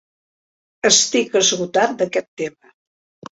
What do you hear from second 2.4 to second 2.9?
tema.